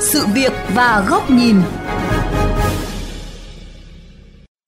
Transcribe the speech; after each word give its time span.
Sự 0.00 0.26
việc 0.34 0.52
và 0.74 1.06
góc 1.08 1.30
nhìn. 1.30 1.56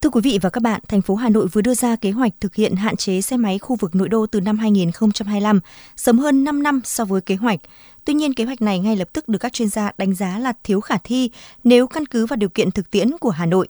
Thưa 0.02 0.10
quý 0.10 0.20
vị 0.20 0.38
và 0.42 0.50
các 0.50 0.62
bạn, 0.62 0.80
thành 0.88 1.02
phố 1.02 1.14
Hà 1.14 1.28
Nội 1.28 1.46
vừa 1.46 1.60
đưa 1.60 1.74
ra 1.74 1.96
kế 1.96 2.10
hoạch 2.10 2.32
thực 2.40 2.54
hiện 2.54 2.76
hạn 2.76 2.96
chế 2.96 3.20
xe 3.20 3.36
máy 3.36 3.58
khu 3.58 3.76
vực 3.76 3.94
nội 3.94 4.08
đô 4.08 4.26
từ 4.26 4.40
năm 4.40 4.58
2025, 4.58 5.60
sớm 5.96 6.18
hơn 6.18 6.44
5 6.44 6.62
năm 6.62 6.80
so 6.84 7.04
với 7.04 7.20
kế 7.20 7.34
hoạch. 7.34 7.60
Tuy 8.04 8.14
nhiên, 8.14 8.34
kế 8.34 8.44
hoạch 8.44 8.62
này 8.62 8.78
ngay 8.78 8.96
lập 8.96 9.08
tức 9.12 9.28
được 9.28 9.38
các 9.38 9.52
chuyên 9.52 9.68
gia 9.68 9.92
đánh 9.98 10.14
giá 10.14 10.38
là 10.38 10.52
thiếu 10.64 10.80
khả 10.80 10.96
thi 11.04 11.30
nếu 11.64 11.86
căn 11.86 12.06
cứ 12.06 12.26
vào 12.26 12.36
điều 12.36 12.48
kiện 12.48 12.70
thực 12.70 12.90
tiễn 12.90 13.18
của 13.18 13.30
Hà 13.30 13.46
Nội. 13.46 13.68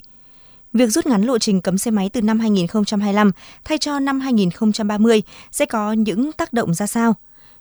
Việc 0.75 0.91
rút 0.91 1.06
ngắn 1.06 1.22
lộ 1.22 1.38
trình 1.38 1.61
cấm 1.61 1.79
xe 1.79 1.91
máy 1.91 2.09
từ 2.09 2.22
năm 2.22 2.41
2025 2.41 3.30
thay 3.64 3.79
cho 3.79 3.98
năm 3.98 4.20
2030 4.20 5.23
sẽ 5.50 5.66
có 5.66 5.93
những 5.93 6.32
tác 6.32 6.52
động 6.52 6.74
ra 6.74 6.87
sao? 6.87 7.15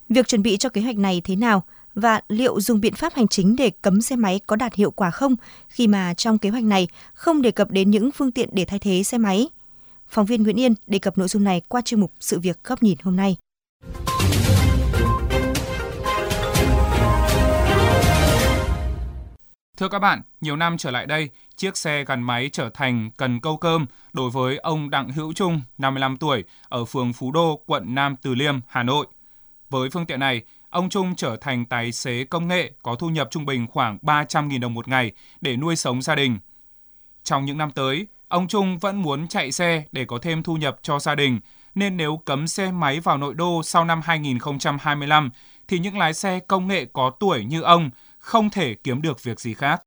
Việc 0.09 0.27
chuẩn 0.27 0.43
bị 0.43 0.57
cho 0.57 0.69
kế 0.69 0.81
hoạch 0.81 0.97
này 0.97 1.21
thế 1.23 1.35
nào? 1.35 1.63
và 1.95 2.21
liệu 2.29 2.61
dùng 2.61 2.81
biện 2.81 2.93
pháp 2.93 3.13
hành 3.13 3.27
chính 3.27 3.55
để 3.55 3.71
cấm 3.81 4.01
xe 4.01 4.15
máy 4.15 4.39
có 4.47 4.55
đạt 4.55 4.75
hiệu 4.75 4.91
quả 4.91 5.11
không, 5.11 5.35
khi 5.69 5.87
mà 5.87 6.13
trong 6.13 6.37
kế 6.37 6.49
hoạch 6.49 6.63
này 6.63 6.87
không 7.13 7.41
đề 7.41 7.51
cập 7.51 7.71
đến 7.71 7.91
những 7.91 8.11
phương 8.11 8.31
tiện 8.31 8.49
để 8.51 8.65
thay 8.65 8.79
thế 8.79 9.03
xe 9.03 9.17
máy. 9.17 9.49
Phóng 10.09 10.25
viên 10.25 10.43
Nguyễn 10.43 10.59
Yên 10.59 10.73
đề 10.87 10.99
cập 10.99 11.17
nội 11.17 11.27
dung 11.27 11.43
này 11.43 11.61
qua 11.67 11.81
chuyên 11.81 12.01
mục 12.01 12.11
Sự 12.19 12.39
việc 12.39 12.63
góc 12.63 12.83
nhìn 12.83 12.97
hôm 13.03 13.15
nay. 13.15 13.35
Thưa 19.77 19.89
các 19.89 19.99
bạn, 19.99 20.21
nhiều 20.41 20.55
năm 20.55 20.77
trở 20.77 20.91
lại 20.91 21.05
đây, 21.05 21.29
chiếc 21.55 21.77
xe 21.77 22.05
gắn 22.05 22.23
máy 22.23 22.49
trở 22.53 22.69
thành 22.69 23.11
cần 23.17 23.39
câu 23.39 23.57
cơm 23.57 23.85
đối 24.13 24.29
với 24.29 24.57
ông 24.57 24.89
Đặng 24.89 25.09
Hữu 25.09 25.33
Trung, 25.33 25.61
55 25.77 26.17
tuổi, 26.17 26.43
ở 26.69 26.85
phường 26.85 27.13
Phú 27.13 27.31
Đô, 27.31 27.63
quận 27.65 27.95
Nam 27.95 28.15
Từ 28.21 28.35
Liêm, 28.35 28.55
Hà 28.67 28.83
Nội. 28.83 29.07
Với 29.69 29.89
phương 29.89 30.05
tiện 30.05 30.19
này, 30.19 30.41
ông 30.69 30.89
Trung 30.89 31.15
trở 31.15 31.35
thành 31.41 31.65
tài 31.65 31.91
xế 31.91 32.23
công 32.23 32.47
nghệ 32.47 32.71
có 32.83 32.95
thu 32.95 33.09
nhập 33.09 33.27
trung 33.31 33.45
bình 33.45 33.67
khoảng 33.67 33.97
300.000 34.01 34.59
đồng 34.59 34.73
một 34.73 34.87
ngày 34.87 35.11
để 35.41 35.57
nuôi 35.57 35.75
sống 35.75 36.01
gia 36.01 36.15
đình. 36.15 36.39
Trong 37.23 37.45
những 37.45 37.57
năm 37.57 37.71
tới, 37.71 38.07
ông 38.27 38.47
Trung 38.47 38.77
vẫn 38.77 39.01
muốn 39.01 39.27
chạy 39.27 39.51
xe 39.51 39.83
để 39.91 40.05
có 40.05 40.17
thêm 40.21 40.43
thu 40.43 40.55
nhập 40.57 40.79
cho 40.81 40.99
gia 40.99 41.15
đình, 41.15 41.39
nên 41.75 41.97
nếu 41.97 42.17
cấm 42.25 42.47
xe 42.47 42.71
máy 42.71 42.99
vào 42.99 43.17
nội 43.17 43.33
đô 43.33 43.63
sau 43.63 43.85
năm 43.85 44.01
2025 44.03 45.29
thì 45.67 45.79
những 45.79 45.97
lái 45.97 46.13
xe 46.13 46.39
công 46.39 46.67
nghệ 46.67 46.85
có 46.93 47.11
tuổi 47.19 47.45
như 47.45 47.61
ông 47.61 47.89
không 48.23 48.49
thể 48.55 48.75
kiếm 48.83 49.01
được 49.03 49.23
việc 49.23 49.39
gì 49.39 49.53
khác. 49.53 49.77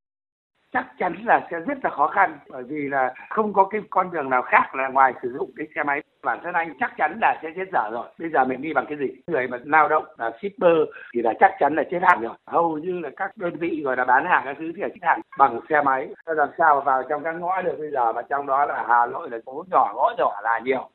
Chắc 0.73 0.87
chắn 0.98 1.15
là 1.25 1.48
sẽ 1.51 1.61
rất 1.61 1.79
là 1.84 1.91
khó 1.91 2.09
khăn, 2.09 2.39
bởi 2.48 2.62
vì 2.62 2.89
là 2.89 3.15
không 3.31 3.53
có 3.53 3.65
cái 3.65 3.81
con 3.91 4.11
đường 4.11 4.31
nào 4.31 4.42
khác 4.42 4.75
là 4.75 4.89
ngoài 4.89 5.15
sử 5.23 5.33
dụng 5.39 5.51
cái 5.56 5.67
xe 5.75 5.83
máy. 5.83 6.03
Bản 6.23 6.41
thân 6.45 6.53
anh 6.53 6.75
chắc 6.81 6.92
chắn 6.97 7.19
là 7.20 7.39
sẽ 7.42 7.48
chết 7.57 7.64
dở 7.73 7.91
rồi. 7.92 8.07
Bây 8.19 8.31
giờ 8.31 8.45
mình 8.45 8.62
đi 8.62 8.73
bằng 8.75 8.87
cái 8.89 8.98
gì? 8.98 9.07
Người 9.27 9.48
mà 9.48 9.59
lao 9.64 9.89
động 9.89 10.05
là 10.19 10.31
shipper 10.41 10.77
thì 11.14 11.23
là 11.23 11.33
chắc 11.41 11.53
chắn 11.59 11.75
là 11.75 11.83
chết 11.91 11.98
hàng 12.03 12.20
rồi. 12.20 12.34
Hầu 12.47 12.79
như 12.79 13.01
là 13.01 13.11
các 13.17 13.37
đơn 13.37 13.57
vị 13.57 13.83
gọi 13.84 13.97
là 13.97 14.05
bán 14.05 14.27
hàng 14.27 14.42
các 14.45 14.57
thứ 14.59 14.73
thì 14.77 14.83
là 14.83 14.89
chết 14.89 15.01
hàng 15.03 15.20
bằng 15.39 15.61
xe 15.69 15.83
máy. 15.83 16.09
Làm 16.27 16.48
sao 16.59 16.81
vào 16.81 17.03
trong 17.09 17.25
các 17.25 17.33
ngõ 17.33 17.62
được 17.62 17.77
bây 17.79 17.91
giờ 17.91 18.12
mà 18.12 18.23
trong 18.23 18.47
đó 18.47 18.67
là 18.67 18.84
Hà 18.89 19.07
Nội 19.07 19.31
là 19.31 19.39
phố 19.47 19.64
nhỏ, 19.70 19.92
ngõ 19.97 20.14
nhỏ 20.19 20.41
là 20.42 20.61
nhiều. 20.64 20.89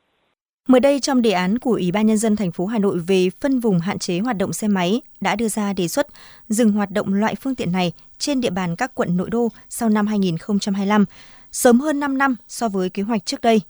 Mới 0.68 0.80
đây 0.80 1.00
trong 1.00 1.22
đề 1.22 1.30
án 1.30 1.58
của 1.58 1.72
Ủy 1.72 1.92
ban 1.92 2.06
nhân 2.06 2.18
dân 2.18 2.36
thành 2.36 2.52
phố 2.52 2.66
Hà 2.66 2.78
Nội 2.78 2.98
về 2.98 3.30
phân 3.40 3.60
vùng 3.60 3.78
hạn 3.78 3.98
chế 3.98 4.18
hoạt 4.18 4.36
động 4.36 4.52
xe 4.52 4.68
máy 4.68 5.00
đã 5.20 5.36
đưa 5.36 5.48
ra 5.48 5.72
đề 5.72 5.88
xuất 5.88 6.06
dừng 6.48 6.72
hoạt 6.72 6.90
động 6.90 7.14
loại 7.14 7.34
phương 7.34 7.54
tiện 7.54 7.72
này 7.72 7.92
trên 8.18 8.40
địa 8.40 8.50
bàn 8.50 8.76
các 8.76 8.94
quận 8.94 9.16
nội 9.16 9.30
đô 9.30 9.48
sau 9.68 9.88
năm 9.88 10.06
2025, 10.06 11.04
sớm 11.52 11.80
hơn 11.80 12.00
5 12.00 12.18
năm 12.18 12.36
so 12.48 12.68
với 12.68 12.90
kế 12.90 13.02
hoạch 13.02 13.26
trước 13.26 13.40
đây. 13.40 13.60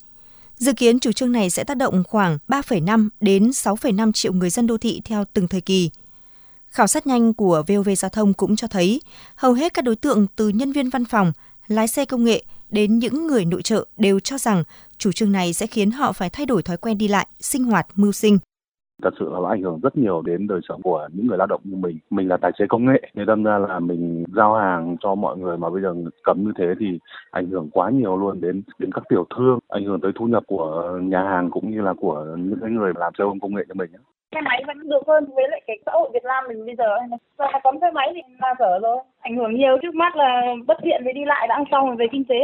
Dự 0.57 0.73
kiến 0.73 1.01
chủ 1.01 1.13
trương 1.13 1.33
này 1.33 1.51
sẽ 1.51 1.65
tác 1.65 1.77
động 1.77 2.03
khoảng 2.09 2.39
3,5 2.49 3.09
đến 3.21 3.51
6,5 3.51 4.13
triệu 4.13 4.33
người 4.33 4.51
dân 4.51 4.67
đô 4.67 4.79
thị 4.79 5.03
theo 5.05 5.25
từng 5.33 5.49
thời 5.49 5.61
kỳ. 5.61 5.91
Khảo 6.69 6.87
sát 6.87 7.07
nhanh 7.07 7.35
của 7.35 7.63
VOV 7.69 7.89
Giao 7.97 8.09
thông 8.09 8.35
cũng 8.35 8.57
cho 8.57 8.67
thấy 8.67 9.01
hầu 9.35 9.53
hết 9.53 9.75
các 9.75 9.83
đối 9.83 9.97
tượng 9.97 10.27
từ 10.37 10.49
nhân 10.49 10.73
viên 10.73 10.91
văn 10.91 11.05
phòng, 11.05 11.33
lái 11.69 11.89
xe 11.89 12.05
công 12.05 12.25
nghệ 12.25 12.45
đến 12.71 12.99
những 12.99 13.27
người 13.27 13.45
nội 13.45 13.63
trợ 13.63 13.87
đều 13.97 14.21
cho 14.21 14.39
rằng 14.39 14.65
chủ 15.03 15.13
trương 15.13 15.33
này 15.33 15.53
sẽ 15.53 15.67
khiến 15.67 15.91
họ 15.91 16.13
phải 16.13 16.31
thay 16.33 16.47
đổi 16.47 16.63
thói 16.63 16.77
quen 16.77 16.99
đi 16.99 17.09
lại, 17.09 17.27
sinh 17.39 17.65
hoạt, 17.65 17.87
mưu 17.97 18.13
sinh. 18.13 18.39
Thật 19.03 19.15
sự 19.19 19.31
là 19.33 19.49
ảnh 19.49 19.63
hưởng 19.63 19.81
rất 19.83 19.97
nhiều 19.97 20.23
đến 20.23 20.47
đời 20.47 20.61
sống 20.69 20.83
của 20.83 21.09
những 21.13 21.27
người 21.27 21.39
lao 21.39 21.47
động 21.47 21.61
như 21.65 21.77
mình. 21.77 21.99
Mình 22.11 22.29
là 22.29 22.37
tài 22.37 22.53
xế 22.59 22.65
công 22.69 22.87
nghệ 22.87 23.01
nên 23.15 23.27
đâm 23.27 23.45
ra 23.45 23.59
là 23.59 23.79
mình 23.79 24.25
giao 24.37 24.55
hàng 24.55 24.97
cho 25.01 25.15
mọi 25.15 25.37
người 25.39 25.57
mà 25.57 25.71
bây 25.71 25.83
giờ 25.83 25.95
cấm 26.23 26.45
như 26.45 26.53
thế 26.59 26.65
thì 26.81 26.99
ảnh 27.31 27.47
hưởng 27.47 27.69
quá 27.73 27.91
nhiều 27.91 28.17
luôn 28.17 28.41
đến 28.41 28.63
đến 28.79 28.91
các 28.93 29.03
tiểu 29.09 29.25
thương 29.37 29.59
ảnh 29.69 29.85
hưởng 29.85 30.01
tới 30.01 30.13
thu 30.15 30.27
nhập 30.27 30.43
của 30.47 30.99
nhà 31.03 31.23
hàng 31.23 31.51
cũng 31.51 31.71
như 31.71 31.81
là 31.81 31.95
của 32.01 32.37
những 32.39 32.77
người 32.77 32.93
làm 32.97 33.13
xe 33.19 33.25
ôm 33.25 33.41
công 33.41 33.55
nghệ 33.55 33.63
cho 33.69 33.75
mình 33.75 33.91
xe 34.35 34.41
máy 34.41 34.63
vẫn 34.67 34.89
được 34.89 35.03
hơn 35.07 35.25
với 35.35 35.45
lại 35.51 35.63
cái 35.67 35.79
xã 35.87 35.93
hội 35.93 36.11
Việt 36.13 36.25
Nam 36.25 36.45
mình 36.49 36.67
bây 36.67 36.75
giờ 36.79 36.85
và 37.37 37.61
cấm 37.65 37.75
xe 37.81 37.91
máy 37.95 38.09
thì 38.15 38.21
là 38.41 38.55
dở 38.59 38.79
rồi. 38.83 38.99
Ảnh 39.21 39.37
hưởng 39.37 39.55
nhiều 39.55 39.77
trước 39.83 39.95
mắt 39.95 40.17
là 40.17 40.55
bất 40.67 40.79
tiện 40.83 41.03
về 41.05 41.13
đi 41.13 41.25
lại 41.25 41.49
đã 41.49 41.65
xong 41.71 41.87
rồi 41.87 41.97
về 41.97 42.07
kinh 42.13 42.25
tế 42.25 42.37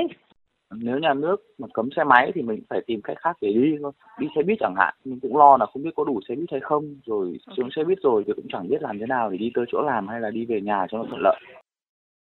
nếu 0.70 0.98
nhà 0.98 1.14
nước 1.14 1.36
mà 1.58 1.68
cấm 1.74 1.88
xe 1.96 2.04
máy 2.04 2.32
thì 2.34 2.42
mình 2.42 2.62
phải 2.70 2.80
tìm 2.86 3.00
cách 3.02 3.16
khác 3.20 3.36
để 3.40 3.52
đi 3.52 3.76
thôi. 3.82 3.92
Đi 4.18 4.26
xe 4.36 4.42
buýt 4.42 4.58
chẳng 4.60 4.74
hạn 4.76 4.94
mình 5.04 5.20
cũng 5.20 5.36
lo 5.36 5.56
là 5.56 5.66
không 5.72 5.82
biết 5.82 5.90
có 5.96 6.04
đủ 6.04 6.20
xe 6.28 6.34
buýt 6.34 6.50
hay 6.50 6.60
không 6.60 6.96
rồi 7.06 7.38
xuống 7.56 7.68
xe 7.76 7.84
buýt 7.84 7.98
rồi 8.02 8.24
thì 8.26 8.32
cũng 8.36 8.46
chẳng 8.52 8.68
biết 8.68 8.82
làm 8.82 8.98
thế 8.98 9.06
nào 9.06 9.30
để 9.30 9.38
đi 9.38 9.50
tới 9.54 9.64
chỗ 9.72 9.82
làm 9.82 10.08
hay 10.08 10.20
là 10.20 10.30
đi 10.30 10.44
về 10.44 10.60
nhà 10.60 10.86
cho 10.90 10.98
nó 10.98 11.04
thuận 11.08 11.20
lợi. 11.20 11.40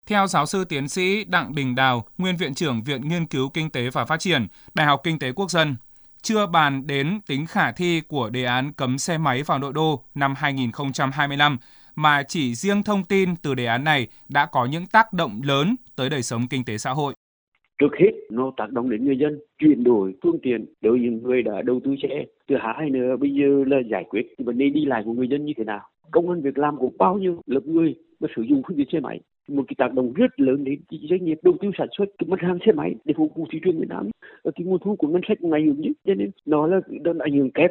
Theo 0.07 0.27
giáo 0.27 0.47
sư 0.47 0.65
tiến 0.65 0.89
sĩ 0.89 1.25
Đặng 1.25 1.55
Đình 1.55 1.75
Đào, 1.75 2.05
nguyên 2.19 2.37
viện 2.37 2.55
trưởng 2.55 2.83
Viện 2.83 3.09
Nghiên 3.09 3.27
cứu 3.27 3.49
Kinh 3.55 3.71
tế 3.71 3.91
và 3.93 4.05
Phát 4.05 4.21
triển, 4.21 4.47
Đại 4.75 4.87
học 4.87 5.01
Kinh 5.05 5.19
tế 5.19 5.33
Quốc 5.33 5.51
dân, 5.51 5.77
chưa 6.23 6.47
bàn 6.47 6.87
đến 6.87 7.21
tính 7.27 7.47
khả 7.47 7.73
thi 7.73 8.01
của 8.09 8.31
đề 8.31 8.45
án 8.45 8.73
cấm 8.73 8.99
xe 8.99 9.19
máy 9.19 9.43
vào 9.43 9.59
nội 9.59 9.73
đô 9.73 10.05
năm 10.15 10.35
2025, 10.37 11.59
mà 11.95 12.23
chỉ 12.23 12.55
riêng 12.55 12.83
thông 12.83 13.05
tin 13.05 13.37
từ 13.37 13.55
đề 13.55 13.67
án 13.67 13.85
này 13.85 14.09
đã 14.29 14.47
có 14.47 14.65
những 14.67 14.87
tác 14.87 15.13
động 15.13 15.41
lớn 15.45 15.77
tới 15.97 16.11
đời 16.11 16.23
sống 16.23 16.49
kinh 16.49 16.65
tế 16.65 16.79
xã 16.79 16.91
hội. 16.91 17.15
Trước 17.79 17.97
hết, 18.01 18.13
nó 18.31 18.53
tác 18.57 18.73
động 18.73 18.91
đến 18.91 19.05
người 19.05 19.19
dân, 19.19 19.39
chuyển 19.59 19.85
đổi 19.85 20.15
phương 20.23 20.39
tiện 20.43 20.65
đối 20.81 20.99
với 20.99 21.09
người 21.09 21.43
đã 21.43 21.63
đầu 21.63 21.81
tư 21.85 21.95
xe. 22.03 22.25
Thứ 22.49 22.57
hai 22.61 22.91
nữa, 22.91 23.17
bây 23.21 23.31
giờ 23.31 23.65
là 23.67 23.77
giải 23.91 24.05
quyết 24.09 24.35
vấn 24.39 24.59
đề 24.59 24.69
đi 24.69 24.85
lại 24.85 25.03
của 25.05 25.13
người 25.13 25.29
dân 25.29 25.45
như 25.45 25.53
thế 25.57 25.65
nào. 25.65 25.81
Công 26.11 26.31
an 26.31 26.43
việc 26.43 26.59
làm 26.59 26.77
của 26.77 26.91
bao 26.99 27.19
nhiêu 27.19 27.43
lớp 27.47 27.67
người 27.67 27.95
mà 28.21 28.29
sử 28.37 28.43
dụng 28.43 28.63
phương 28.69 28.77
tiện 28.77 28.87
xe 28.93 29.01
máy 29.01 29.21
một 29.49 29.63
cái 29.69 29.75
tác 29.79 29.95
động 29.95 30.13
rất 30.13 30.41
lớn 30.41 30.65
đến 30.65 30.81
cái 30.91 31.01
doanh 31.11 31.25
nghiệp 31.25 31.39
đầu 31.43 31.55
tư 31.63 31.69
sản 31.79 31.89
xuất 31.99 32.05
cái 32.19 32.29
mặt 32.29 32.41
hàng 32.41 32.59
xe 32.67 32.73
máy 32.73 32.95
để 33.05 33.15
phục 33.17 33.33
vụ 33.37 33.47
thị 33.53 33.59
trường 33.65 33.81
Việt 33.81 33.89
Nam 33.89 34.11
cái 34.45 34.65
nguồn 34.65 34.79
thu 34.85 34.97
của 34.97 35.09
ngân 35.09 35.23
sách 35.29 35.41
ngày 35.41 35.63
hưởng 35.67 35.81
nhất 35.81 35.93
cho 36.07 36.15
nên 36.15 36.31
nó 36.47 36.67
là 36.67 36.81
đơn 37.01 37.19
ảnh 37.19 37.33
hưởng 37.33 37.51
kép 37.51 37.71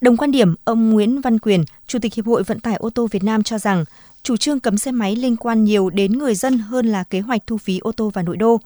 Đồng 0.00 0.16
quan 0.16 0.30
điểm, 0.30 0.54
ông 0.64 0.90
Nguyễn 0.90 1.20
Văn 1.20 1.38
Quyền, 1.38 1.60
Chủ 1.86 1.98
tịch 2.02 2.14
Hiệp 2.14 2.26
hội 2.26 2.42
Vận 2.46 2.60
tải 2.60 2.74
ô 2.74 2.90
tô 2.90 3.06
Việt 3.12 3.24
Nam 3.24 3.42
cho 3.42 3.58
rằng 3.58 3.84
chủ 4.22 4.36
trương 4.36 4.60
cấm 4.60 4.78
xe 4.78 4.92
máy 4.92 5.16
liên 5.16 5.36
quan 5.36 5.64
nhiều 5.64 5.90
đến 5.90 6.12
người 6.12 6.34
dân 6.34 6.58
hơn 6.58 6.86
là 6.86 7.04
kế 7.10 7.20
hoạch 7.20 7.46
thu 7.46 7.56
phí 7.56 7.78
ô 7.78 7.92
tô 7.92 8.10
vào 8.14 8.24
nội 8.24 8.36
đô 8.36 8.58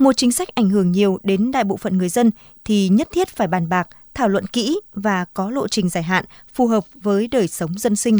một 0.00 0.12
chính 0.16 0.32
sách 0.32 0.48
ảnh 0.54 0.70
hưởng 0.70 0.92
nhiều 0.92 1.18
đến 1.22 1.50
đại 1.52 1.64
bộ 1.64 1.76
phận 1.76 1.98
người 1.98 2.08
dân 2.08 2.30
thì 2.64 2.88
nhất 2.92 3.08
thiết 3.12 3.28
phải 3.28 3.48
bàn 3.48 3.68
bạc, 3.68 3.88
thảo 4.14 4.28
luận 4.28 4.44
kỹ 4.52 4.80
và 4.94 5.24
có 5.34 5.50
lộ 5.50 5.68
trình 5.68 5.88
dài 5.88 6.02
hạn 6.02 6.24
phù 6.52 6.66
hợp 6.66 6.84
với 7.02 7.28
đời 7.32 7.46
sống 7.46 7.70
dân 7.70 7.96
sinh. 7.96 8.16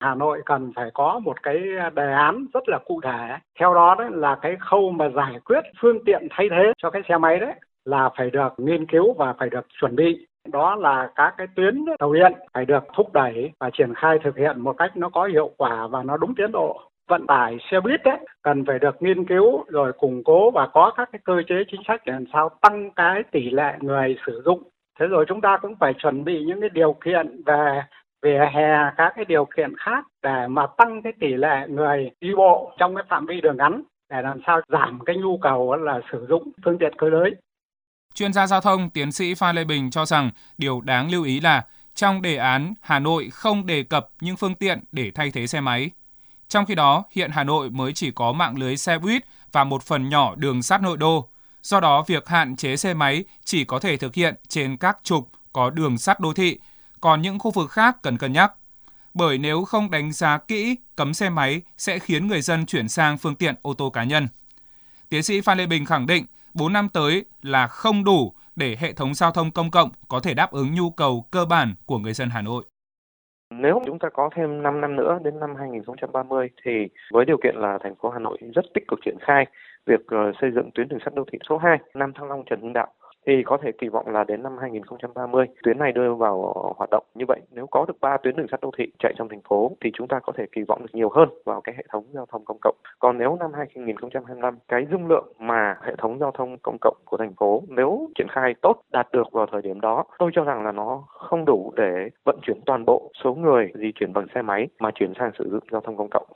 Hà 0.00 0.14
Nội 0.14 0.42
cần 0.46 0.72
phải 0.76 0.90
có 0.94 1.20
một 1.24 1.42
cái 1.42 1.54
đề 1.94 2.12
án 2.12 2.46
rất 2.54 2.68
là 2.68 2.78
cụ 2.86 3.00
thể. 3.04 3.36
Theo 3.60 3.74
đó 3.74 3.94
đấy 3.98 4.08
là 4.12 4.38
cái 4.42 4.56
khâu 4.70 4.90
mà 4.90 5.08
giải 5.16 5.40
quyết 5.44 5.60
phương 5.80 5.98
tiện 6.06 6.28
thay 6.30 6.46
thế 6.50 6.72
cho 6.82 6.90
cái 6.90 7.02
xe 7.08 7.18
máy 7.18 7.38
đấy 7.38 7.54
là 7.84 8.10
phải 8.16 8.30
được 8.30 8.48
nghiên 8.56 8.86
cứu 8.86 9.12
và 9.12 9.34
phải 9.38 9.50
được 9.50 9.66
chuẩn 9.80 9.96
bị. 9.96 10.26
Đó 10.48 10.74
là 10.74 11.10
các 11.14 11.34
cái 11.38 11.46
tuyến 11.56 11.84
tàu 11.98 12.12
điện 12.12 12.32
phải 12.54 12.64
được 12.64 12.84
thúc 12.96 13.12
đẩy 13.12 13.50
và 13.58 13.70
triển 13.78 13.94
khai 13.94 14.18
thực 14.24 14.36
hiện 14.36 14.60
một 14.60 14.74
cách 14.78 14.96
nó 14.96 15.08
có 15.08 15.28
hiệu 15.32 15.50
quả 15.56 15.86
và 15.86 16.02
nó 16.02 16.16
đúng 16.16 16.34
tiến 16.34 16.52
độ 16.52 16.80
vận 17.08 17.26
tải 17.26 17.56
xe 17.70 17.80
buýt 17.80 18.02
đấy 18.04 18.18
cần 18.42 18.64
phải 18.66 18.78
được 18.78 19.02
nghiên 19.02 19.24
cứu 19.24 19.64
rồi 19.68 19.92
củng 19.92 20.24
cố 20.24 20.50
và 20.50 20.68
có 20.72 20.92
các 20.96 21.08
cái 21.12 21.20
cơ 21.24 21.42
chế 21.48 21.54
chính 21.70 21.80
sách 21.88 22.02
để 22.06 22.12
làm 22.12 22.24
sao 22.32 22.48
tăng 22.48 22.90
cái 22.96 23.22
tỷ 23.32 23.50
lệ 23.50 23.72
người 23.80 24.16
sử 24.26 24.42
dụng. 24.44 24.62
Thế 25.00 25.06
rồi 25.06 25.24
chúng 25.28 25.40
ta 25.40 25.58
cũng 25.62 25.74
phải 25.80 25.92
chuẩn 26.02 26.24
bị 26.24 26.44
những 26.46 26.60
cái 26.60 26.70
điều 26.72 26.96
kiện 27.04 27.42
về 27.46 27.82
về 28.22 28.50
hè, 28.54 28.94
các 28.96 29.12
cái 29.16 29.24
điều 29.24 29.44
kiện 29.56 29.76
khác 29.76 30.04
để 30.22 30.46
mà 30.48 30.66
tăng 30.78 31.02
cái 31.02 31.12
tỷ 31.20 31.34
lệ 31.34 31.66
người 31.68 32.10
đi 32.20 32.28
bộ 32.36 32.72
trong 32.78 32.94
cái 32.96 33.04
phạm 33.08 33.26
vi 33.26 33.40
đường 33.40 33.56
ngắn 33.56 33.82
để 34.10 34.22
làm 34.22 34.40
sao 34.46 34.60
giảm 34.68 34.98
cái 35.06 35.16
nhu 35.16 35.38
cầu 35.38 35.76
là 35.76 36.00
sử 36.12 36.26
dụng 36.28 36.52
phương 36.64 36.78
tiện 36.78 36.92
cơ 36.98 37.10
giới. 37.10 37.34
Chuyên 38.14 38.32
gia 38.32 38.46
giao 38.46 38.60
thông 38.60 38.90
tiến 38.90 39.12
sĩ 39.12 39.34
Phan 39.34 39.56
Lê 39.56 39.64
Bình 39.64 39.90
cho 39.90 40.04
rằng 40.04 40.30
điều 40.58 40.80
đáng 40.80 41.10
lưu 41.10 41.24
ý 41.24 41.40
là 41.40 41.64
trong 41.94 42.22
đề 42.22 42.36
án 42.36 42.74
Hà 42.80 42.98
Nội 42.98 43.28
không 43.32 43.66
đề 43.66 43.82
cập 43.82 44.08
những 44.20 44.36
phương 44.36 44.54
tiện 44.54 44.78
để 44.92 45.10
thay 45.14 45.30
thế 45.34 45.46
xe 45.46 45.60
máy. 45.60 45.90
Trong 46.48 46.66
khi 46.66 46.74
đó, 46.74 47.04
hiện 47.10 47.30
Hà 47.30 47.44
Nội 47.44 47.70
mới 47.70 47.92
chỉ 47.92 48.10
có 48.10 48.32
mạng 48.32 48.58
lưới 48.58 48.76
xe 48.76 48.98
buýt 48.98 49.24
và 49.52 49.64
một 49.64 49.82
phần 49.82 50.08
nhỏ 50.08 50.34
đường 50.34 50.62
sắt 50.62 50.82
nội 50.82 50.96
đô. 50.96 51.28
Do 51.62 51.80
đó, 51.80 52.04
việc 52.06 52.28
hạn 52.28 52.56
chế 52.56 52.76
xe 52.76 52.94
máy 52.94 53.24
chỉ 53.44 53.64
có 53.64 53.78
thể 53.78 53.96
thực 53.96 54.14
hiện 54.14 54.34
trên 54.48 54.76
các 54.76 54.98
trục 55.02 55.30
có 55.52 55.70
đường 55.70 55.98
sắt 55.98 56.20
đô 56.20 56.32
thị, 56.32 56.58
còn 57.00 57.22
những 57.22 57.38
khu 57.38 57.50
vực 57.50 57.70
khác 57.70 57.96
cần 58.02 58.18
cân 58.18 58.32
nhắc. 58.32 58.52
Bởi 59.14 59.38
nếu 59.38 59.64
không 59.64 59.90
đánh 59.90 60.12
giá 60.12 60.38
kỹ, 60.38 60.76
cấm 60.96 61.14
xe 61.14 61.30
máy 61.30 61.62
sẽ 61.78 61.98
khiến 61.98 62.26
người 62.26 62.42
dân 62.42 62.66
chuyển 62.66 62.88
sang 62.88 63.18
phương 63.18 63.34
tiện 63.34 63.54
ô 63.62 63.74
tô 63.74 63.90
cá 63.90 64.04
nhân. 64.04 64.28
Tiến 65.08 65.22
sĩ 65.22 65.40
Phan 65.40 65.58
Lê 65.58 65.66
Bình 65.66 65.84
khẳng 65.84 66.06
định 66.06 66.26
4 66.54 66.72
năm 66.72 66.88
tới 66.88 67.24
là 67.42 67.66
không 67.66 68.04
đủ 68.04 68.34
để 68.56 68.76
hệ 68.80 68.92
thống 68.92 69.14
giao 69.14 69.32
thông 69.32 69.50
công 69.50 69.70
cộng 69.70 69.90
có 70.08 70.20
thể 70.20 70.34
đáp 70.34 70.50
ứng 70.52 70.74
nhu 70.74 70.90
cầu 70.90 71.28
cơ 71.30 71.44
bản 71.44 71.74
của 71.86 71.98
người 71.98 72.14
dân 72.14 72.30
Hà 72.30 72.42
Nội. 72.42 72.64
Nếu 73.62 73.80
chúng 73.86 73.98
ta 73.98 74.08
có 74.08 74.30
thêm 74.34 74.62
5 74.62 74.80
năm 74.80 74.96
nữa, 74.96 75.18
đến 75.24 75.40
năm 75.40 75.54
2030 75.56 76.50
thì 76.64 76.88
với 77.12 77.24
điều 77.24 77.36
kiện 77.42 77.54
là 77.56 77.78
thành 77.82 77.94
phố 77.94 78.10
Hà 78.10 78.18
Nội 78.18 78.38
rất 78.54 78.64
tích 78.74 78.84
cực 78.88 78.98
triển 79.04 79.16
khai 79.20 79.46
việc 79.86 80.00
ờ, 80.06 80.32
xây 80.40 80.50
dựng 80.54 80.70
tuyến 80.74 80.88
đường 80.88 80.98
sắt 81.04 81.14
đô 81.14 81.24
thị 81.32 81.38
số 81.48 81.58
2 81.58 81.78
Nam 81.94 82.12
Thăng 82.12 82.28
Long 82.28 82.42
Trần 82.50 82.60
Hưng 82.60 82.72
Đạo 82.72 82.92
thì 83.26 83.42
có 83.46 83.58
thể 83.62 83.72
kỳ 83.78 83.88
vọng 83.88 84.08
là 84.08 84.24
đến 84.24 84.42
năm 84.42 84.52
2030 84.60 85.46
tuyến 85.62 85.78
này 85.78 85.92
đưa 85.92 86.14
vào 86.14 86.54
hoạt 86.76 86.90
động. 86.90 87.04
Như 87.14 87.24
vậy 87.28 87.40
nếu 87.50 87.66
có 87.66 87.84
được 87.88 88.00
3 88.00 88.16
tuyến 88.22 88.36
đường 88.36 88.46
sắt 88.50 88.60
đô 88.60 88.70
thị 88.78 88.84
chạy 88.98 89.14
trong 89.18 89.28
thành 89.28 89.40
phố 89.48 89.76
thì 89.84 89.90
chúng 89.94 90.08
ta 90.08 90.20
có 90.20 90.32
thể 90.36 90.44
kỳ 90.52 90.62
vọng 90.68 90.82
được 90.82 90.90
nhiều 90.92 91.10
hơn 91.10 91.28
vào 91.44 91.60
cái 91.60 91.74
hệ 91.78 91.84
thống 91.92 92.04
giao 92.14 92.26
thông 92.26 92.44
công 92.44 92.58
cộng. 92.60 92.76
Còn 92.98 93.18
nếu 93.18 93.36
năm 93.40 93.50
2025 93.56 94.58
cái 94.68 94.86
dung 94.90 95.06
lượng 95.06 95.32
mà 95.38 95.76
hệ 95.86 95.92
thống 95.98 96.18
giao 96.18 96.30
thông 96.30 96.58
công 96.58 96.76
cộng 96.80 96.96
của 97.04 97.16
thành 97.16 97.34
phố 97.34 97.62
nếu 97.68 98.08
triển 98.18 98.26
khai 98.30 98.54
tốt 98.62 98.82
đạt 98.92 99.08
được 99.12 99.32
vào 99.32 99.46
thời 99.52 99.62
điểm 99.62 99.80
đó, 99.80 100.04
tôi 100.18 100.30
cho 100.34 100.44
rằng 100.44 100.64
là 100.64 100.72
nó 100.72 101.04
không 101.08 101.44
đủ 101.44 101.72
để 101.76 102.08
vận 102.24 102.38
chuyển 102.42 102.60
toàn 102.66 102.84
bộ 102.84 103.10
số 103.24 103.34
người 103.34 103.72
di 103.74 103.92
chuyển 103.94 104.12
bằng 104.12 104.26
xe 104.34 104.42
máy 104.42 104.68
mà 104.78 104.90
chuyển 104.94 105.12
sang 105.18 105.30
sử 105.38 105.50
dụng 105.50 105.64
giao 105.72 105.80
thông 105.80 105.96
công 105.96 106.10
cộng. 106.10 106.26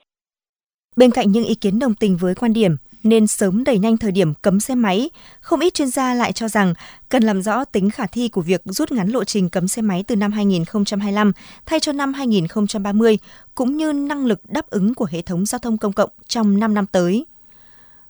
Bên 0.96 1.10
cạnh 1.10 1.26
những 1.28 1.44
ý 1.44 1.54
kiến 1.54 1.78
đồng 1.78 1.94
tình 2.00 2.16
với 2.20 2.34
quan 2.40 2.52
điểm 2.52 2.72
nên 3.06 3.26
sớm 3.26 3.64
đẩy 3.64 3.78
nhanh 3.78 3.96
thời 3.96 4.12
điểm 4.12 4.34
cấm 4.34 4.60
xe 4.60 4.74
máy, 4.74 5.10
không 5.40 5.60
ít 5.60 5.74
chuyên 5.74 5.88
gia 5.88 6.14
lại 6.14 6.32
cho 6.32 6.48
rằng 6.48 6.74
cần 7.08 7.22
làm 7.22 7.42
rõ 7.42 7.64
tính 7.64 7.90
khả 7.90 8.06
thi 8.06 8.28
của 8.28 8.40
việc 8.40 8.62
rút 8.64 8.92
ngắn 8.92 9.08
lộ 9.08 9.24
trình 9.24 9.48
cấm 9.48 9.68
xe 9.68 9.82
máy 9.82 10.04
từ 10.06 10.16
năm 10.16 10.32
2025 10.32 11.32
thay 11.66 11.80
cho 11.80 11.92
năm 11.92 12.12
2030, 12.12 13.18
cũng 13.54 13.76
như 13.76 13.92
năng 13.92 14.26
lực 14.26 14.40
đáp 14.48 14.70
ứng 14.70 14.94
của 14.94 15.06
hệ 15.10 15.22
thống 15.22 15.46
giao 15.46 15.58
thông 15.58 15.78
công 15.78 15.92
cộng 15.92 16.10
trong 16.26 16.58
5 16.58 16.74
năm 16.74 16.86
tới. 16.86 17.26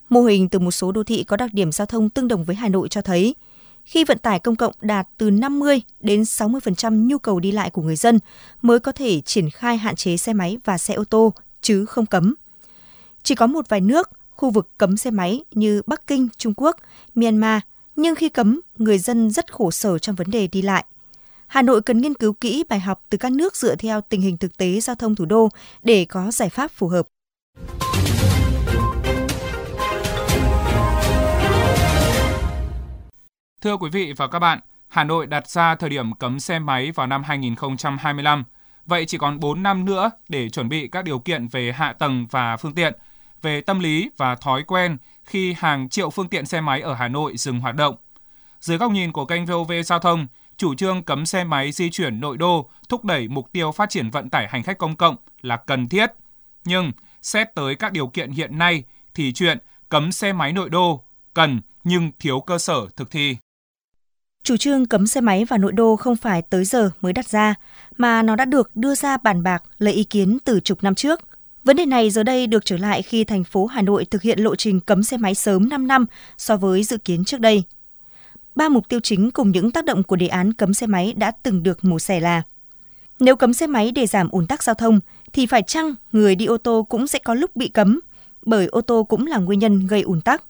Mô 0.09 0.23
hình 0.23 0.49
từ 0.49 0.59
một 0.59 0.71
số 0.71 0.93
đô 0.93 1.05
thị 1.05 1.25
có 1.25 1.37
đặc 1.37 1.51
điểm 1.53 1.73
giao 1.73 1.87
thông 1.87 2.11
tương 2.11 2.29
đồng 2.29 2.45
với 2.45 2.57
Hà 2.57 2.69
Nội 2.69 2.89
cho 2.89 3.03
thấy, 3.03 3.35
khi 3.85 4.05
vận 4.05 4.19
tải 4.19 4.39
công 4.39 4.57
cộng 4.57 4.73
đạt 4.81 5.09
từ 5.19 5.31
50 5.31 5.83
đến 6.01 6.23
60% 6.23 7.07
nhu 7.07 7.19
cầu 7.19 7.41
đi 7.41 7.53
lại 7.53 7.71
của 7.71 7.83
người 7.83 7.97
dân 7.97 8.19
mới 8.63 8.79
có 8.79 8.93
thể 8.93 9.21
triển 9.21 9.51
khai 9.51 9.77
hạn 9.77 9.97
chế 9.97 10.17
xe 10.17 10.33
máy 10.33 10.59
và 10.65 10.79
xe 10.79 10.95
ô 10.95 11.05
tô 11.05 11.33
chứ 11.61 11.85
không 11.85 12.07
cấm. 12.07 12.35
Chỉ 13.23 13.35
có 13.35 13.47
một 13.47 13.69
vài 13.69 13.81
nước, 13.81 14.11
khu 14.37 14.51
vực 14.51 14.79
cấm 14.79 14.97
xe 14.97 15.11
máy 15.11 15.45
như 15.51 15.83
Bắc 15.87 16.07
Kinh, 16.07 16.29
Trung 16.37 16.55
Quốc, 16.57 16.77
Myanmar, 17.15 17.61
nhưng 17.97 18.15
khi 18.15 18.29
cấm, 18.29 18.61
người 18.77 18.99
dân 18.99 19.31
rất 19.31 19.53
khổ 19.53 19.71
sở 19.71 19.99
trong 19.99 20.17
vấn 20.17 20.31
đề 20.31 20.47
đi 20.47 20.63
lại. 20.63 20.85
Hà 21.47 21.63
Nội 21.63 21.83
cần 21.83 22.01
nghiên 22.01 22.15
cứu 22.15 22.33
kỹ 22.33 22.65
bài 22.69 22.81
học 22.81 23.03
từ 23.11 23.19
các 23.19 23.33
nước 23.33 23.57
dựa 23.57 23.75
theo 23.77 24.01
tình 24.01 24.21
hình 24.21 24.39
thực 24.39 24.57
tế 24.57 24.81
giao 24.81 24.97
thông 24.97 25.15
thủ 25.15 25.25
đô 25.25 25.49
để 25.83 26.05
có 26.05 26.31
giải 26.31 26.49
pháp 26.49 26.71
phù 26.71 26.89
hợp. 26.89 27.07
Thưa 33.61 33.77
quý 33.77 33.91
vị 33.93 34.13
và 34.17 34.29
các 34.29 34.39
bạn, 34.39 34.61
Hà 34.89 35.05
Nội 35.05 35.27
đặt 35.27 35.51
ra 35.51 35.75
thời 35.75 35.91
điểm 35.91 36.15
cấm 36.15 36.41
xe 36.41 36.59
máy 36.59 36.93
vào 36.93 37.07
năm 37.07 37.23
2025. 37.23 38.45
Vậy 38.87 39.05
chỉ 39.07 39.19
còn 39.19 39.41
4 39.41 39.63
năm 39.63 39.85
nữa 39.85 40.11
để 40.29 40.49
chuẩn 40.49 40.69
bị 40.69 40.89
các 40.89 41.05
điều 41.05 41.19
kiện 41.19 41.49
về 41.49 41.73
hạ 41.73 41.93
tầng 41.93 42.27
và 42.31 42.57
phương 42.57 42.75
tiện– 42.75 42.93
về 43.47 43.61
tâm 43.61 43.79
lý 43.81 44.11
và 44.17 44.35
thói 44.35 44.63
quen 44.63 44.97
khi 45.25 45.53
hàng 45.59 45.89
triệu 45.89 46.11
phương 46.11 46.29
tiện 46.29 46.47
xe 46.47 46.61
máy 46.61 46.81
ở 46.81 46.95
Hà 46.95 47.09
Nội 47.09 47.37
dừng 47.37 47.61
hoạt 47.61 47.77
động. 47.77 47.97
Dưới 48.61 48.79
góc 48.79 48.93
nhìn 48.93 49.13
của 49.13 49.25
kênh 49.25 49.47
VOV 49.47 49.73
Giao 49.85 49.99
thông, 49.99 50.27
chủ 50.57 50.75
trương 50.75 51.03
cấm 51.03 51.27
xe 51.27 51.45
máy 51.45 51.73
di 51.73 51.91
chuyển 51.91 52.21
nội 52.21 52.37
đô 52.37 52.71
thúc 52.89 53.05
đẩy 53.05 53.29
mục 53.29 53.53
tiêu 53.53 53.73
phát 53.73 53.91
triển 53.91 54.11
vận 54.11 54.31
tải 54.31 54.49
hành 54.49 54.63
khách 54.63 54.79
công 54.79 54.97
cộng 54.97 55.17
là 55.43 55.57
cần 55.57 55.89
thiết. 55.89 56.11
Nhưng 56.65 56.93
xét 57.23 57.55
tới 57.55 57.75
các 57.75 57.93
điều 57.93 58.07
kiện 58.07 58.31
hiện 58.31 58.59
nay 58.59 58.85
thì 59.15 59.33
chuyện 59.33 59.59
cấm 59.89 60.13
xe 60.13 60.33
máy 60.33 60.53
nội 60.53 60.71
đô 60.71 61.05
cần 61.35 61.61
nhưng 61.85 62.11
thiếu 62.19 62.41
cơ 62.41 62.59
sở 62.59 62.87
thực 62.97 63.11
thi. 63.11 63.37
Chủ 64.43 64.57
trương 64.57 64.87
cấm 64.87 65.07
xe 65.07 65.21
máy 65.21 65.45
vào 65.45 65.59
nội 65.59 65.73
đô 65.73 65.97
không 65.97 66.17
phải 66.17 66.43
tới 66.43 66.65
giờ 66.65 66.91
mới 67.01 67.13
đặt 67.13 67.29
ra, 67.29 67.55
mà 67.97 68.23
nó 68.23 68.37
đã 68.37 68.45
được 68.45 68.77
đưa 68.77 68.95
ra 68.95 69.17
bàn 69.17 69.43
bạc 69.43 69.63
lấy 69.79 69.95
ý 69.95 70.05
kiến 70.05 70.39
từ 70.45 70.61
chục 70.61 70.83
năm 70.83 70.95
trước– 70.95 71.21
Vấn 71.67 71.77
đề 71.77 71.87
này 71.87 72.11
giờ 72.11 72.23
đây 72.23 72.47
được 72.47 72.65
trở 72.65 72.77
lại 72.77 73.03
khi 73.03 73.25
thành 73.25 73.45
phố 73.45 73.67
Hà 73.67 73.83
Nội 73.83 74.05
thực 74.05 74.23
hiện 74.23 74.39
lộ 74.39 74.57
trình 74.57 74.81
cấm 74.81 75.03
xe 75.03 75.17
máy 75.17 75.35
sớm 75.35 75.69
5 75.69 75.87
năm 75.87 76.07
so 76.39 76.57
với 76.57 76.83
dự 76.83 76.99
kiến 76.99 77.25
trước 77.25 77.41
đây. 77.41 77.63
Ba 78.55 78.69
mục 78.69 78.89
tiêu 78.89 79.01
chính 79.01 79.31
cùng 79.31 79.51
những 79.51 79.71
tác 79.71 79.85
động 79.85 80.03
của 80.03 80.17
đề 80.17 80.27
án 80.27 80.53
cấm 80.53 80.75
xe 80.75 80.87
máy 80.87 81.15
đã 81.17 81.31
từng 81.31 81.63
được 81.63 81.85
mổ 81.85 81.99
xẻ 81.99 82.21
là 82.21 82.43
Nếu 83.21 83.37
cấm 83.37 83.53
xe 83.53 83.67
máy 83.67 83.93
để 83.93 84.07
giảm 84.07 84.29
ùn 84.29 84.47
tắc 84.47 84.63
giao 84.63 84.75
thông 84.75 85.01
thì 85.33 85.47
phải 85.47 85.63
chăng 85.63 85.95
người 86.13 86.35
đi 86.35 86.47
ô 86.47 86.57
tô 86.57 86.87
cũng 86.89 87.07
sẽ 87.07 87.19
có 87.19 87.35
lúc 87.35 87.57
bị 87.57 87.69
cấm, 87.69 88.01
bởi 88.43 88.67
ô 88.67 88.81
tô 88.81 89.05
cũng 89.05 89.27
là 89.27 89.39
nguyên 89.39 89.59
nhân 89.59 89.87
gây 89.87 90.03
ùn 90.03 90.21
tắc. 90.21 90.43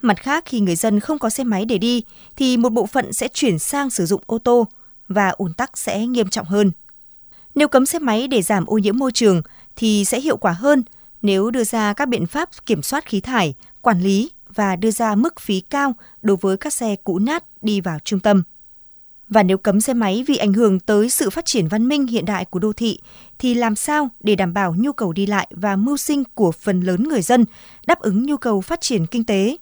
Mặt 0.00 0.22
khác, 0.22 0.44
khi 0.46 0.60
người 0.60 0.76
dân 0.76 1.00
không 1.00 1.18
có 1.18 1.30
xe 1.30 1.44
máy 1.44 1.64
để 1.64 1.78
đi 1.78 2.02
thì 2.36 2.56
một 2.56 2.72
bộ 2.72 2.86
phận 2.86 3.12
sẽ 3.12 3.28
chuyển 3.28 3.58
sang 3.58 3.90
sử 3.90 4.06
dụng 4.06 4.22
ô 4.26 4.38
tô 4.38 4.66
và 5.08 5.28
ùn 5.28 5.52
tắc 5.52 5.78
sẽ 5.78 6.06
nghiêm 6.06 6.28
trọng 6.28 6.46
hơn. 6.46 6.70
Nếu 7.54 7.68
cấm 7.68 7.86
xe 7.86 7.98
máy 7.98 8.28
để 8.28 8.42
giảm 8.42 8.66
ô 8.66 8.78
nhiễm 8.78 8.98
môi 8.98 9.12
trường 9.12 9.42
thì 9.76 10.04
sẽ 10.04 10.20
hiệu 10.20 10.36
quả 10.36 10.52
hơn 10.52 10.82
nếu 11.22 11.50
đưa 11.50 11.64
ra 11.64 11.92
các 11.92 12.08
biện 12.08 12.26
pháp 12.26 12.48
kiểm 12.66 12.82
soát 12.82 13.06
khí 13.06 13.20
thải, 13.20 13.54
quản 13.80 14.00
lý 14.00 14.30
và 14.54 14.76
đưa 14.76 14.90
ra 14.90 15.14
mức 15.14 15.40
phí 15.40 15.60
cao 15.60 15.94
đối 16.22 16.36
với 16.36 16.56
các 16.56 16.72
xe 16.72 16.96
cũ 17.04 17.18
nát 17.18 17.44
đi 17.62 17.80
vào 17.80 17.98
trung 18.04 18.20
tâm. 18.20 18.42
Và 19.28 19.42
nếu 19.42 19.58
cấm 19.58 19.80
xe 19.80 19.94
máy 19.94 20.24
vì 20.26 20.36
ảnh 20.36 20.52
hưởng 20.52 20.80
tới 20.80 21.10
sự 21.10 21.30
phát 21.30 21.44
triển 21.44 21.68
văn 21.68 21.88
minh 21.88 22.06
hiện 22.06 22.24
đại 22.24 22.44
của 22.44 22.58
đô 22.58 22.72
thị, 22.72 22.98
thì 23.38 23.54
làm 23.54 23.76
sao 23.76 24.08
để 24.20 24.36
đảm 24.36 24.54
bảo 24.54 24.74
nhu 24.78 24.92
cầu 24.92 25.12
đi 25.12 25.26
lại 25.26 25.48
và 25.50 25.76
mưu 25.76 25.96
sinh 25.96 26.24
của 26.34 26.52
phần 26.52 26.80
lớn 26.80 27.08
người 27.08 27.22
dân 27.22 27.44
đáp 27.86 28.00
ứng 28.00 28.26
nhu 28.26 28.36
cầu 28.36 28.60
phát 28.60 28.80
triển 28.80 29.06
kinh 29.06 29.24
tế? 29.24 29.56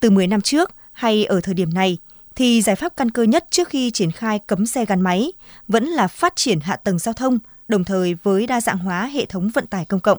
Từ 0.00 0.10
10 0.10 0.26
năm 0.26 0.40
trước 0.40 0.70
hay 0.92 1.24
ở 1.24 1.40
thời 1.40 1.54
điểm 1.54 1.74
này, 1.74 1.98
thì 2.36 2.62
giải 2.62 2.76
pháp 2.76 2.96
căn 2.96 3.10
cơ 3.10 3.22
nhất 3.22 3.46
trước 3.50 3.68
khi 3.68 3.90
triển 3.90 4.10
khai 4.10 4.38
cấm 4.38 4.66
xe 4.66 4.84
gắn 4.84 5.00
máy 5.00 5.32
vẫn 5.68 5.84
là 5.84 6.08
phát 6.08 6.36
triển 6.36 6.60
hạ 6.60 6.76
tầng 6.76 6.98
giao 6.98 7.12
thông, 7.12 7.38
đồng 7.68 7.84
thời 7.84 8.14
với 8.14 8.46
đa 8.46 8.60
dạng 8.60 8.78
hóa 8.78 9.06
hệ 9.06 9.26
thống 9.26 9.50
vận 9.54 9.66
tải 9.66 9.84
công 9.84 10.00
cộng. 10.00 10.18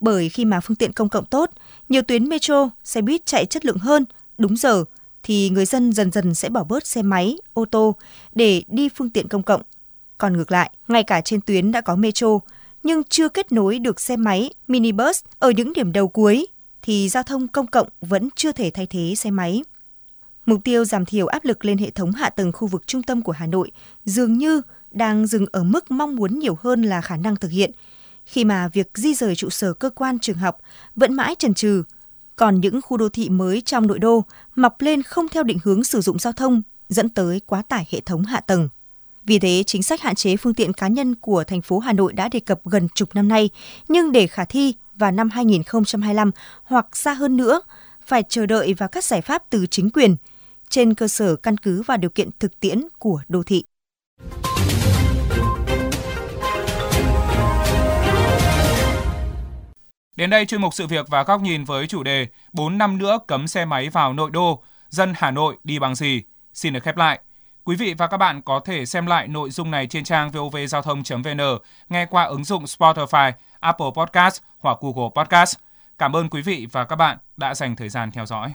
Bởi 0.00 0.28
khi 0.28 0.44
mà 0.44 0.60
phương 0.60 0.76
tiện 0.76 0.92
công 0.92 1.08
cộng 1.08 1.24
tốt, 1.24 1.50
nhiều 1.88 2.02
tuyến 2.02 2.28
metro, 2.28 2.70
xe 2.84 3.02
buýt 3.02 3.26
chạy 3.26 3.46
chất 3.46 3.64
lượng 3.64 3.78
hơn, 3.78 4.04
đúng 4.38 4.56
giờ, 4.56 4.84
thì 5.22 5.50
người 5.50 5.64
dân 5.64 5.92
dần 5.92 6.12
dần 6.12 6.34
sẽ 6.34 6.48
bỏ 6.48 6.64
bớt 6.64 6.86
xe 6.86 7.02
máy, 7.02 7.36
ô 7.52 7.64
tô 7.64 7.94
để 8.34 8.62
đi 8.68 8.88
phương 8.88 9.10
tiện 9.10 9.28
công 9.28 9.42
cộng. 9.42 9.62
Còn 10.18 10.36
ngược 10.36 10.52
lại, 10.52 10.70
ngay 10.88 11.02
cả 11.02 11.20
trên 11.20 11.40
tuyến 11.40 11.72
đã 11.72 11.80
có 11.80 11.96
metro, 11.96 12.38
nhưng 12.82 13.04
chưa 13.04 13.28
kết 13.28 13.52
nối 13.52 13.78
được 13.78 14.00
xe 14.00 14.16
máy, 14.16 14.50
minibus 14.68 15.24
ở 15.38 15.50
những 15.50 15.72
điểm 15.72 15.92
đầu 15.92 16.08
cuối, 16.08 16.46
thì 16.82 17.08
giao 17.08 17.22
thông 17.22 17.48
công 17.48 17.66
cộng 17.66 17.88
vẫn 18.00 18.28
chưa 18.36 18.52
thể 18.52 18.70
thay 18.70 18.86
thế 18.86 19.14
xe 19.16 19.30
máy. 19.30 19.62
Mục 20.46 20.60
tiêu 20.64 20.84
giảm 20.84 21.04
thiểu 21.04 21.26
áp 21.26 21.44
lực 21.44 21.64
lên 21.64 21.78
hệ 21.78 21.90
thống 21.90 22.12
hạ 22.12 22.30
tầng 22.30 22.52
khu 22.52 22.68
vực 22.68 22.86
trung 22.86 23.02
tâm 23.02 23.22
của 23.22 23.32
Hà 23.32 23.46
Nội 23.46 23.70
dường 24.04 24.38
như 24.38 24.62
đang 24.90 25.26
dừng 25.26 25.46
ở 25.52 25.64
mức 25.64 25.90
mong 25.90 26.16
muốn 26.16 26.38
nhiều 26.38 26.58
hơn 26.60 26.82
là 26.82 27.00
khả 27.00 27.16
năng 27.16 27.36
thực 27.36 27.50
hiện, 27.50 27.70
khi 28.26 28.44
mà 28.44 28.68
việc 28.68 28.90
di 28.94 29.14
rời 29.14 29.36
trụ 29.36 29.50
sở 29.50 29.72
cơ 29.72 29.90
quan 29.90 30.18
trường 30.18 30.36
học 30.36 30.58
vẫn 30.96 31.14
mãi 31.14 31.34
trần 31.38 31.54
trừ. 31.54 31.82
Còn 32.36 32.60
những 32.60 32.82
khu 32.82 32.96
đô 32.96 33.08
thị 33.08 33.28
mới 33.28 33.60
trong 33.60 33.86
nội 33.86 33.98
đô 33.98 34.24
mọc 34.54 34.80
lên 34.80 35.02
không 35.02 35.28
theo 35.28 35.42
định 35.42 35.58
hướng 35.64 35.84
sử 35.84 36.00
dụng 36.00 36.18
giao 36.18 36.32
thông, 36.32 36.62
dẫn 36.88 37.08
tới 37.08 37.40
quá 37.46 37.62
tải 37.62 37.88
hệ 37.90 38.00
thống 38.00 38.24
hạ 38.24 38.40
tầng. 38.40 38.68
Vì 39.24 39.38
thế, 39.38 39.62
chính 39.66 39.82
sách 39.82 40.00
hạn 40.00 40.14
chế 40.14 40.36
phương 40.36 40.54
tiện 40.54 40.72
cá 40.72 40.88
nhân 40.88 41.14
của 41.14 41.44
thành 41.44 41.62
phố 41.62 41.78
Hà 41.78 41.92
Nội 41.92 42.12
đã 42.12 42.28
đề 42.28 42.40
cập 42.40 42.60
gần 42.64 42.88
chục 42.94 43.14
năm 43.14 43.28
nay, 43.28 43.50
nhưng 43.88 44.12
để 44.12 44.26
khả 44.26 44.44
thi 44.44 44.74
vào 44.94 45.12
năm 45.12 45.30
2025 45.30 46.30
hoặc 46.62 46.96
xa 46.96 47.12
hơn 47.12 47.36
nữa, 47.36 47.60
phải 48.06 48.22
chờ 48.28 48.46
đợi 48.46 48.74
vào 48.74 48.88
các 48.88 49.04
giải 49.04 49.20
pháp 49.20 49.42
từ 49.50 49.66
chính 49.66 49.90
quyền, 49.90 50.16
trên 50.68 50.94
cơ 50.94 51.08
sở 51.08 51.36
căn 51.36 51.56
cứ 51.56 51.82
vào 51.82 51.96
điều 51.96 52.10
kiện 52.10 52.30
thực 52.38 52.60
tiễn 52.60 52.82
của 52.98 53.20
đô 53.28 53.42
thị. 53.42 53.64
Đến 60.20 60.30
đây 60.30 60.46
chuyên 60.46 60.60
mục 60.60 60.74
sự 60.74 60.86
việc 60.86 61.08
và 61.08 61.22
góc 61.22 61.42
nhìn 61.42 61.64
với 61.64 61.86
chủ 61.86 62.02
đề 62.02 62.26
4 62.52 62.78
năm 62.78 62.98
nữa 62.98 63.18
cấm 63.28 63.48
xe 63.48 63.64
máy 63.64 63.88
vào 63.88 64.12
nội 64.12 64.30
đô, 64.30 64.62
dân 64.88 65.12
Hà 65.16 65.30
Nội 65.30 65.56
đi 65.64 65.78
bằng 65.78 65.94
gì? 65.94 66.22
Xin 66.54 66.72
được 66.72 66.82
khép 66.82 66.96
lại. 66.96 67.20
Quý 67.64 67.76
vị 67.76 67.94
và 67.98 68.06
các 68.06 68.16
bạn 68.16 68.42
có 68.42 68.60
thể 68.64 68.86
xem 68.86 69.06
lại 69.06 69.28
nội 69.28 69.50
dung 69.50 69.70
này 69.70 69.86
trên 69.86 70.04
trang 70.04 70.30
vovgiao 70.30 70.82
thông.vn, 70.82 71.40
nghe 71.88 72.06
qua 72.06 72.24
ứng 72.24 72.44
dụng 72.44 72.64
Spotify, 72.64 73.32
Apple 73.60 73.86
Podcast 73.96 74.42
hoặc 74.58 74.78
Google 74.80 75.10
Podcast. 75.14 75.56
Cảm 75.98 76.16
ơn 76.16 76.28
quý 76.28 76.42
vị 76.42 76.66
và 76.72 76.84
các 76.84 76.96
bạn 76.96 77.18
đã 77.36 77.54
dành 77.54 77.76
thời 77.76 77.88
gian 77.88 78.10
theo 78.10 78.26
dõi. 78.26 78.52